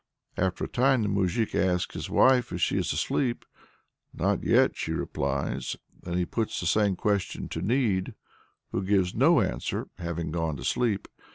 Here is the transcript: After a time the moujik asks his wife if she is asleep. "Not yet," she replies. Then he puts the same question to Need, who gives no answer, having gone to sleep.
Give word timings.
After 0.35 0.63
a 0.63 0.67
time 0.67 1.03
the 1.03 1.09
moujik 1.09 1.53
asks 1.53 1.93
his 1.93 2.09
wife 2.09 2.51
if 2.51 2.59
she 2.59 2.75
is 2.75 2.91
asleep. 2.91 3.45
"Not 4.15 4.43
yet," 4.43 4.75
she 4.75 4.93
replies. 4.93 5.75
Then 6.01 6.17
he 6.17 6.25
puts 6.25 6.59
the 6.59 6.65
same 6.65 6.95
question 6.95 7.47
to 7.49 7.61
Need, 7.61 8.15
who 8.71 8.81
gives 8.81 9.13
no 9.13 9.41
answer, 9.41 9.89
having 9.99 10.31
gone 10.31 10.57
to 10.57 10.63
sleep. 10.63 11.07